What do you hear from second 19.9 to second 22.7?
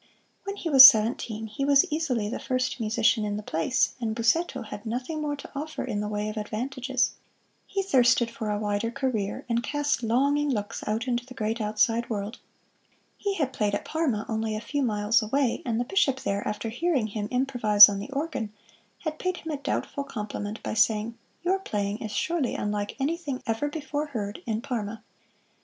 compliment by saying, "Your playing is surely